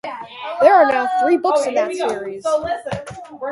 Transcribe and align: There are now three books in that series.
There 0.61 0.73
are 0.73 0.91
now 0.91 1.07
three 1.21 1.37
books 1.37 1.67
in 1.67 1.75
that 1.75 1.93
series. 1.93 2.43